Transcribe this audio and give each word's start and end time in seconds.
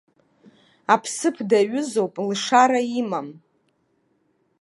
Аԥсыԥ 0.93 1.37
даҩызоуп, 1.49 2.13
лшара 2.29 2.81
имам. 3.01 3.27